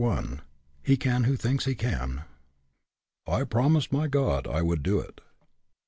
HE 0.81 0.97
CAN 0.97 1.25
WHO 1.25 1.37
THINKS 1.37 1.65
HE 1.65 1.75
CAN 1.75 2.23
PROMISED 3.51 3.91
my 3.93 4.07
God 4.07 4.47
I 4.47 4.63
would 4.63 4.81
do 4.81 4.97
it." 4.97 5.21